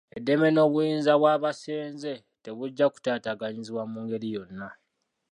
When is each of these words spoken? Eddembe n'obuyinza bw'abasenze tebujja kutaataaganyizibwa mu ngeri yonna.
Eddembe 0.17 0.47
n'obuyinza 0.51 1.13
bw'abasenze 1.21 2.11
tebujja 2.43 2.85
kutaataaganyizibwa 2.93 3.83
mu 3.91 3.99
ngeri 4.03 4.27
yonna. 4.35 4.67